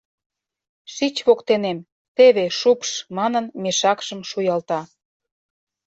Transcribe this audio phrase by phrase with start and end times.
[0.93, 1.79] —Шич воктенем,
[2.15, 4.81] теве шупш,— манын, мешакшым шуялта.